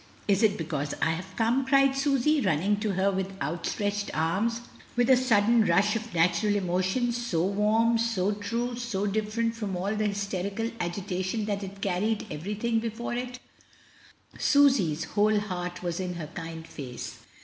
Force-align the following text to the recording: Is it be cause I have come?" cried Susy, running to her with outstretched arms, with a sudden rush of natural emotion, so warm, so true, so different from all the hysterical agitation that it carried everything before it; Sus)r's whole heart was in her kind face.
Is 0.27 0.41
it 0.41 0.57
be 0.57 0.63
cause 0.63 0.95
I 0.99 1.11
have 1.11 1.35
come?" 1.35 1.63
cried 1.63 1.95
Susy, 1.95 2.41
running 2.41 2.77
to 2.79 2.93
her 2.93 3.11
with 3.11 3.39
outstretched 3.39 4.09
arms, 4.17 4.61
with 4.95 5.11
a 5.11 5.15
sudden 5.15 5.63
rush 5.63 5.95
of 5.95 6.11
natural 6.11 6.55
emotion, 6.55 7.11
so 7.11 7.45
warm, 7.45 7.99
so 7.99 8.31
true, 8.31 8.75
so 8.77 9.05
different 9.05 9.53
from 9.53 9.77
all 9.77 9.95
the 9.95 10.07
hysterical 10.07 10.71
agitation 10.79 11.45
that 11.45 11.61
it 11.61 11.81
carried 11.83 12.25
everything 12.31 12.79
before 12.79 13.13
it; 13.13 13.37
Sus)r's 14.39 15.03
whole 15.03 15.37
heart 15.39 15.83
was 15.83 15.99
in 15.99 16.15
her 16.15 16.31
kind 16.33 16.65
face. 16.65 17.19